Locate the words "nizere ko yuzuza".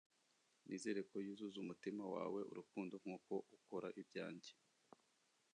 0.65-1.57